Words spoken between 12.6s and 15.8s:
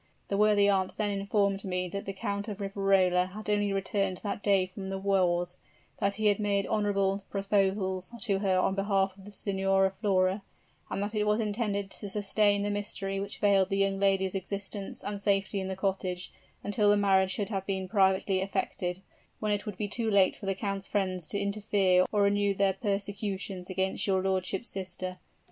the mystery which veiled the young lady's existence and safety in the